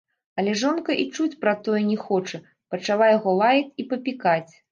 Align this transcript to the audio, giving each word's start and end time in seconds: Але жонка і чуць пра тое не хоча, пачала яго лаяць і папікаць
Але 0.43 0.53
жонка 0.61 0.95
і 1.01 1.05
чуць 1.17 1.35
пра 1.43 1.53
тое 1.67 1.83
не 1.91 1.99
хоча, 2.07 2.37
пачала 2.75 3.11
яго 3.17 3.37
лаяць 3.43 3.71
і 3.85 3.89
папікаць 3.93 4.51